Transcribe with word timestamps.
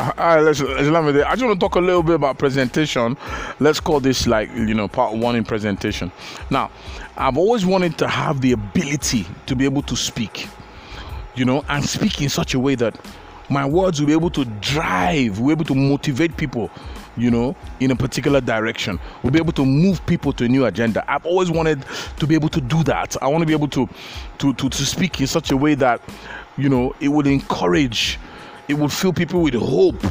All 0.00 0.12
right, 0.16 0.38
let's, 0.40 0.60
let's 0.60 0.86
let 0.88 1.02
me 1.02 1.10
there. 1.10 1.26
I 1.26 1.32
just 1.32 1.44
want 1.44 1.58
to 1.58 1.64
talk 1.66 1.74
a 1.74 1.80
little 1.80 2.04
bit 2.04 2.14
about 2.14 2.38
presentation. 2.38 3.16
Let's 3.58 3.80
call 3.80 3.98
this 3.98 4.28
like 4.28 4.48
you 4.54 4.72
know 4.72 4.86
part 4.86 5.16
one 5.16 5.34
in 5.34 5.44
presentation. 5.44 6.12
Now, 6.50 6.70
I've 7.16 7.36
always 7.36 7.66
wanted 7.66 7.98
to 7.98 8.06
have 8.06 8.40
the 8.40 8.52
ability 8.52 9.26
to 9.46 9.56
be 9.56 9.64
able 9.64 9.82
to 9.82 9.96
speak, 9.96 10.46
you 11.34 11.44
know, 11.44 11.64
and 11.68 11.84
speak 11.84 12.22
in 12.22 12.28
such 12.28 12.54
a 12.54 12.60
way 12.60 12.76
that 12.76 12.96
my 13.50 13.66
words 13.66 13.98
will 13.98 14.06
be 14.06 14.12
able 14.12 14.30
to 14.30 14.44
drive, 14.44 15.40
will 15.40 15.48
be 15.48 15.52
able 15.52 15.64
to 15.64 15.74
motivate 15.74 16.36
people, 16.36 16.70
you 17.16 17.32
know, 17.32 17.56
in 17.80 17.90
a 17.90 17.96
particular 17.96 18.40
direction. 18.40 19.00
We'll 19.24 19.32
be 19.32 19.40
able 19.40 19.52
to 19.54 19.66
move 19.66 20.04
people 20.06 20.32
to 20.34 20.44
a 20.44 20.48
new 20.48 20.66
agenda. 20.66 21.04
I've 21.10 21.26
always 21.26 21.50
wanted 21.50 21.84
to 22.18 22.26
be 22.26 22.36
able 22.36 22.50
to 22.50 22.60
do 22.60 22.84
that. 22.84 23.16
I 23.20 23.26
want 23.26 23.42
to 23.42 23.46
be 23.46 23.52
able 23.52 23.68
to 23.68 23.88
to 24.38 24.54
to, 24.54 24.68
to 24.68 24.86
speak 24.86 25.20
in 25.20 25.26
such 25.26 25.50
a 25.50 25.56
way 25.56 25.74
that, 25.74 26.00
you 26.56 26.68
know, 26.68 26.94
it 27.00 27.08
would 27.08 27.26
encourage, 27.26 28.16
it 28.68 28.74
would 28.74 28.92
fill 28.92 29.12
people 29.12 29.42
with 29.42 29.54
hope. 29.54 30.02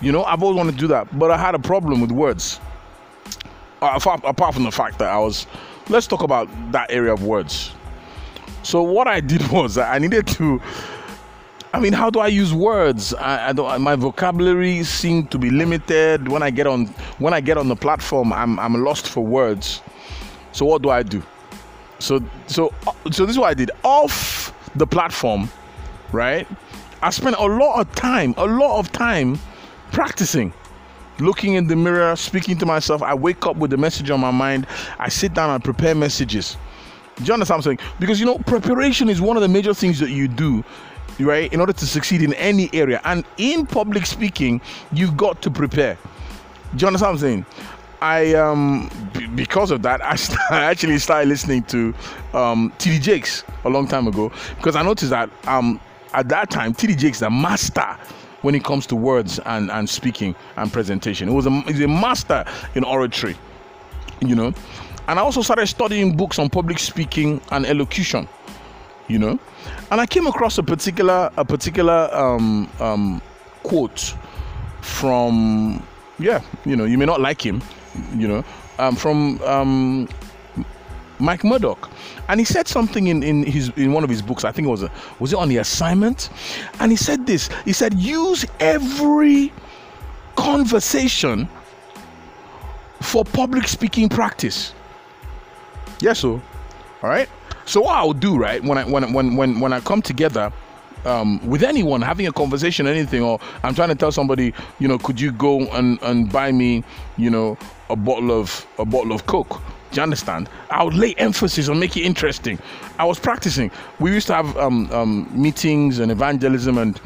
You 0.00 0.12
know, 0.12 0.24
I've 0.24 0.42
always 0.42 0.56
wanted 0.56 0.72
to 0.72 0.78
do 0.78 0.86
that, 0.88 1.16
but 1.18 1.30
I 1.30 1.38
had 1.38 1.54
a 1.54 1.58
problem 1.58 2.00
with 2.00 2.10
words. 2.10 2.60
Uh, 3.80 3.98
apart, 4.24 4.54
from 4.54 4.64
the 4.64 4.70
fact 4.70 4.98
that 4.98 5.08
I 5.08 5.18
was, 5.18 5.46
let's 5.88 6.06
talk 6.06 6.22
about 6.22 6.48
that 6.72 6.90
area 6.90 7.12
of 7.12 7.24
words. 7.24 7.72
So 8.62 8.82
what 8.82 9.08
I 9.08 9.20
did 9.20 9.48
was 9.50 9.78
I 9.78 9.98
needed 9.98 10.26
to 10.28 10.60
I 11.74 11.80
mean, 11.80 11.94
how 11.94 12.10
do 12.10 12.20
I 12.20 12.26
use 12.26 12.52
words? 12.52 13.14
I, 13.14 13.48
I, 13.48 13.52
don't. 13.54 13.80
My 13.80 13.96
vocabulary 13.96 14.84
seemed 14.84 15.30
to 15.30 15.38
be 15.38 15.48
limited. 15.48 16.28
When 16.28 16.42
I 16.42 16.50
get 16.50 16.66
on, 16.66 16.86
when 17.18 17.32
I 17.32 17.40
get 17.40 17.56
on 17.56 17.68
the 17.68 17.76
platform, 17.76 18.30
I'm 18.32 18.58
I'm 18.58 18.74
lost 18.84 19.08
for 19.08 19.24
words. 19.24 19.80
So 20.52 20.66
what 20.66 20.82
do 20.82 20.90
I 20.90 21.02
do? 21.02 21.22
So 21.98 22.20
so 22.46 22.74
so 23.10 23.24
this 23.24 23.34
is 23.34 23.38
what 23.38 23.48
I 23.48 23.54
did. 23.54 23.70
Off 23.84 24.52
the 24.76 24.86
platform, 24.86 25.48
right? 26.12 26.46
I 27.02 27.10
spent 27.10 27.36
a 27.36 27.44
lot 27.44 27.80
of 27.80 27.92
time, 27.94 28.34
a 28.36 28.46
lot 28.46 28.78
of 28.78 28.92
time 28.92 29.38
practicing 29.92 30.52
looking 31.18 31.54
in 31.54 31.66
the 31.66 31.76
mirror, 31.76 32.16
speaking 32.16 32.56
to 32.58 32.66
myself. 32.66 33.02
I 33.02 33.14
wake 33.14 33.46
up 33.46 33.56
with 33.56 33.70
the 33.70 33.76
message 33.76 34.10
on 34.10 34.20
my 34.20 34.30
mind. 34.30 34.66
I 34.98 35.08
sit 35.08 35.34
down 35.34 35.50
and 35.50 35.62
prepare 35.62 35.94
messages. 35.94 36.56
Do 37.16 37.24
you 37.24 37.34
understand 37.34 37.58
what 37.58 37.66
I'm 37.66 37.76
saying? 37.76 37.90
Because 38.00 38.18
you 38.18 38.26
know, 38.26 38.38
preparation 38.38 39.08
is 39.08 39.20
one 39.20 39.36
of 39.36 39.42
the 39.42 39.48
major 39.48 39.74
things 39.74 39.98
that 40.00 40.10
you 40.10 40.28
do 40.28 40.64
right 41.20 41.52
in 41.52 41.60
order 41.60 41.72
to 41.72 41.86
succeed 41.86 42.22
in 42.22 42.32
any 42.34 42.70
area 42.72 43.00
and 43.04 43.24
in 43.36 43.66
public 43.66 44.06
speaking 44.06 44.60
you've 44.92 45.16
got 45.16 45.40
to 45.42 45.50
prepare 45.50 45.96
do 46.74 46.82
you 46.82 46.86
understand 46.86 47.08
what 47.08 47.10
i'm 47.10 47.18
saying 47.18 47.46
i 48.00 48.34
um 48.34 48.90
b- 49.12 49.26
because 49.26 49.70
of 49.70 49.82
that 49.82 50.02
I, 50.04 50.16
st- 50.16 50.40
I 50.50 50.64
actually 50.64 50.98
started 50.98 51.28
listening 51.28 51.62
to 51.64 51.94
um 52.32 52.72
td 52.78 53.00
jakes 53.00 53.44
a 53.64 53.68
long 53.68 53.86
time 53.86 54.08
ago 54.08 54.32
because 54.56 54.74
i 54.74 54.82
noticed 54.82 55.10
that 55.10 55.30
um 55.46 55.78
at 56.14 56.28
that 56.28 56.50
time 56.50 56.72
td 56.74 56.96
jakes 56.98 57.18
is 57.18 57.22
a 57.22 57.30
master 57.30 57.96
when 58.42 58.54
it 58.54 58.64
comes 58.64 58.86
to 58.86 58.96
words 58.96 59.38
and 59.46 59.70
and 59.70 59.88
speaking 59.88 60.34
and 60.56 60.72
presentation. 60.72 61.28
It 61.28 61.32
was 61.32 61.46
a, 61.46 61.60
he's 61.62 61.80
a 61.80 61.88
master 61.88 62.44
in 62.74 62.84
oratory 62.84 63.36
you 64.20 64.34
know. 64.34 64.52
And 65.08 65.18
i 65.18 65.22
also 65.22 65.42
started 65.42 65.66
studying 65.66 66.16
books 66.16 66.38
on 66.38 66.48
public 66.48 66.78
speaking 66.78 67.40
and 67.50 67.66
elocution 67.66 68.28
you 69.08 69.18
know. 69.18 69.38
And 69.90 70.00
i 70.00 70.06
came 70.06 70.26
across 70.26 70.58
a 70.58 70.62
particular 70.62 71.30
a 71.36 71.44
particular 71.44 72.08
um, 72.12 72.70
um, 72.80 73.22
quote 73.62 74.14
from 74.80 75.82
yeah 76.18 76.40
you 76.64 76.76
know 76.76 76.84
you 76.84 76.98
may 76.98 77.06
not 77.06 77.20
like 77.20 77.44
him 77.44 77.62
you 78.16 78.28
know 78.28 78.44
um, 78.78 78.96
from 78.96 79.40
um, 79.42 80.08
mike 81.22 81.44
murdock 81.44 81.90
and 82.28 82.40
he 82.40 82.44
said 82.44 82.66
something 82.66 83.06
in, 83.06 83.22
in 83.22 83.44
his 83.44 83.70
in 83.76 83.92
one 83.92 84.04
of 84.04 84.10
his 84.10 84.22
books 84.22 84.44
i 84.44 84.52
think 84.52 84.66
it 84.66 84.70
was 84.70 84.82
a, 84.82 84.90
was 85.18 85.32
it 85.32 85.38
on 85.38 85.48
the 85.48 85.58
assignment? 85.58 86.30
And 86.80 86.90
he 86.90 86.96
said 86.96 87.26
this 87.26 87.48
he 87.64 87.72
said 87.72 87.94
use 87.94 88.44
every 88.60 89.52
conversation 90.36 91.48
for 93.00 93.24
public 93.24 93.66
speaking 93.68 94.08
practice. 94.08 94.74
Yes 96.00 96.20
so 96.20 96.40
all 97.02 97.10
right? 97.10 97.28
So 97.64 97.82
what 97.82 97.96
I'll 97.96 98.12
do, 98.12 98.36
right, 98.36 98.62
when 98.62 98.78
I 98.78 98.84
when 98.84 99.12
when 99.12 99.36
when 99.36 99.60
when 99.60 99.72
I 99.72 99.80
come 99.80 100.02
together 100.02 100.52
um, 101.04 101.44
with 101.46 101.62
anyone 101.62 102.00
having 102.00 102.26
a 102.26 102.32
conversation, 102.32 102.86
anything, 102.86 103.22
or 103.22 103.40
I'm 103.62 103.74
trying 103.74 103.88
to 103.88 103.94
tell 103.94 104.12
somebody, 104.12 104.54
you 104.78 104.86
know, 104.88 104.98
could 104.98 105.20
you 105.20 105.32
go 105.32 105.60
and, 105.72 106.00
and 106.02 106.30
buy 106.30 106.52
me, 106.52 106.84
you 107.16 107.28
know, 107.28 107.58
a 107.90 107.96
bottle 107.96 108.30
of 108.30 108.66
a 108.78 108.84
bottle 108.84 109.12
of 109.12 109.26
Coke? 109.26 109.60
Do 109.92 109.96
you 109.96 110.02
understand? 110.02 110.48
I 110.70 110.82
would 110.82 110.94
lay 110.94 111.14
emphasis 111.18 111.68
on 111.68 111.78
make 111.78 111.98
it 111.98 112.02
interesting. 112.02 112.58
I 112.98 113.04
was 113.04 113.18
practicing. 113.18 113.70
We 114.00 114.10
used 114.12 114.26
to 114.28 114.34
have 114.34 114.56
um, 114.56 114.90
um, 114.90 115.28
meetings 115.30 115.98
and 115.98 116.10
evangelism 116.10 116.78
and 116.78 116.98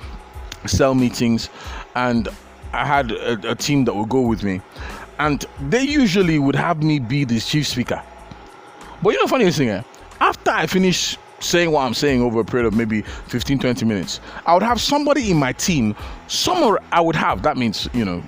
cell 0.67 0.95
meetings, 0.95 1.51
and 1.97 2.29
I 2.73 2.87
had 2.87 3.11
a, 3.11 3.51
a 3.51 3.55
team 3.57 3.85
that 3.87 3.95
would 3.95 4.09
go 4.09 4.21
with 4.21 4.45
me, 4.45 4.61
and 5.19 5.45
they 5.69 5.83
usually 5.83 6.39
would 6.39 6.55
have 6.55 6.83
me 6.85 7.01
be 7.01 7.25
the 7.25 7.41
chief 7.41 7.67
speaker. 7.67 8.01
But 9.03 9.11
you 9.11 9.21
know, 9.21 9.27
funny 9.27 9.51
thing, 9.51 9.69
eh? 9.71 9.83
after 10.21 10.53
I 10.53 10.67
finish 10.67 11.19
saying 11.41 11.71
what 11.71 11.83
I'm 11.83 11.95
saying 11.95 12.23
over 12.23 12.41
a 12.41 12.45
period 12.45 12.67
of 12.67 12.75
maybe 12.75 13.03
15, 13.03 13.59
20 13.59 13.85
minutes, 13.85 14.21
I 14.47 14.55
would 14.55 14.63
have 14.63 14.81
somebody 14.81 15.31
in 15.31 15.37
my 15.37 15.53
team, 15.53 15.97
somewhere 16.29 16.79
I 16.93 17.01
would 17.01 17.17
have, 17.17 17.43
that 17.43 17.57
means, 17.57 17.89
you 17.93 18.05
know, 18.05 18.23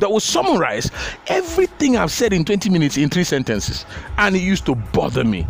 that 0.00 0.10
will 0.10 0.20
summarize 0.20 0.90
everything 1.28 1.96
I've 1.96 2.10
said 2.10 2.32
in 2.32 2.44
20 2.44 2.70
minutes 2.70 2.96
in 2.96 3.08
three 3.08 3.24
sentences. 3.24 3.86
And 4.18 4.34
it 4.34 4.40
used 4.42 4.66
to 4.66 4.74
bother 4.74 5.24
me. 5.24 5.46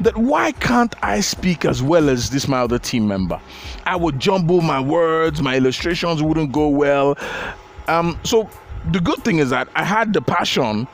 That 0.00 0.16
why 0.16 0.52
can't 0.52 0.94
I 1.02 1.20
speak 1.20 1.64
as 1.64 1.82
well 1.82 2.08
as 2.08 2.30
this 2.30 2.46
my 2.46 2.60
other 2.60 2.78
team 2.78 3.08
member? 3.08 3.40
I 3.84 3.96
would 3.96 4.20
jumble 4.20 4.60
my 4.60 4.80
words, 4.80 5.42
my 5.42 5.56
illustrations 5.56 6.22
wouldn't 6.22 6.52
go 6.52 6.68
well. 6.68 7.18
Um, 7.88 8.18
so 8.22 8.48
the 8.92 9.00
good 9.00 9.24
thing 9.24 9.38
is 9.38 9.50
that 9.50 9.68
I 9.74 9.82
had 9.82 10.12
the 10.12 10.20
passion, 10.20 10.86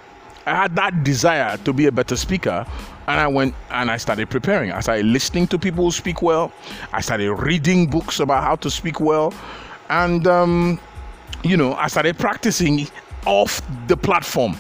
I 0.47 0.55
had 0.55 0.75
that 0.77 1.05
desire 1.05 1.59
to 1.59 1.73
be 1.73 1.87
a 1.87 1.93
better 1.93 2.17
speaker, 2.17 2.67
and 3.07 3.21
I 3.21 3.27
went 3.27 3.55
and 3.71 3.91
I 3.91 3.99
started 3.99 4.31
preparing. 4.31 4.73
I 4.73 4.81
started 4.81 5.05
listening 5.07 5.49
to 5.49 5.59
people 5.59 5.85
who 5.85 5.91
speak 5.91 6.23
well. 6.23 6.53
I 6.93 7.01
started 7.01 7.35
reading 7.35 7.89
books 7.89 8.21
about 8.21 8.43
how 8.43 8.57
to 8.57 8.71
speak 8.71 9.01
well, 9.01 9.35
and 9.91 10.27
um, 10.27 10.81
you 11.45 11.57
know, 11.57 11.75
I 11.75 11.89
started 11.89 12.19
practicing 12.19 12.89
off 13.27 13.61
the 13.87 13.97
platform. 13.97 14.57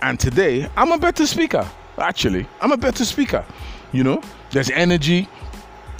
And 0.00 0.18
today, 0.18 0.68
I'm 0.76 0.90
a 0.90 0.98
better 0.98 1.26
speaker. 1.26 1.68
Actually, 1.98 2.46
I'm 2.60 2.72
a 2.72 2.76
better 2.76 3.04
speaker. 3.04 3.44
You 3.92 4.02
know, 4.02 4.22
there's 4.50 4.70
energy, 4.70 5.28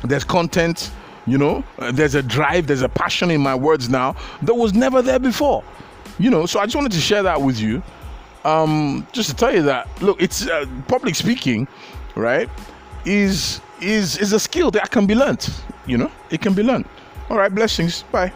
there's 0.03 0.25
content. 0.25 0.91
You 1.25 1.39
know, 1.39 1.63
uh, 1.79 1.93
there's 1.93 2.17
a 2.17 2.23
drive, 2.23 2.67
there's 2.67 2.83
a 2.83 2.89
passion 2.89 3.31
in 3.31 3.41
my 3.41 3.55
words 3.55 3.89
now 3.89 4.17
that 4.43 4.55
was 4.55 4.75
never 4.75 5.03
there 5.03 5.21
before. 5.21 5.63
You 6.19 6.31
know, 6.31 6.47
so 6.47 6.59
I 6.59 6.65
just 6.65 6.75
wanted 6.75 6.93
to 6.93 7.01
share 7.01 7.23
that 7.23 7.41
with 7.41 7.61
you 7.61 7.81
um, 8.45 9.07
just 9.13 9.31
to 9.31 9.37
tell 9.37 9.55
you 9.55 9.63
that 9.63 9.89
look, 10.03 10.21
it's 10.21 10.47
uh, 10.49 10.67
public 10.89 11.15
speaking, 11.15 11.69
right? 12.17 12.49
Is 13.05 13.61
is 13.81 14.19
is 14.19 14.33
a 14.33 14.41
skill 14.41 14.71
that 14.73 14.91
can 14.91 15.07
be 15.07 15.15
learned. 15.15 15.49
You 15.87 15.99
know, 15.99 16.11
it 16.31 16.41
can 16.41 16.55
be 16.55 16.63
learned. 16.63 16.87
All 17.31 17.37
right, 17.37 17.55
blessings. 17.55 18.03
Bye. 18.11 18.33